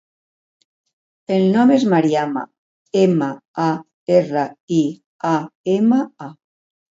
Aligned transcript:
El 1.35 1.43
nom 1.55 1.73
és 1.75 1.85
Mariama: 1.91 2.43
ema, 3.01 3.27
a, 3.65 3.67
erra, 4.21 4.47
i, 4.79 4.81
a, 5.35 5.35
ema, 5.77 6.01
a. 6.31 6.33